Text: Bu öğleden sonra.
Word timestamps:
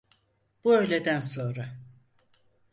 Bu 0.63 0.73
öğleden 0.75 1.19
sonra. 1.19 1.75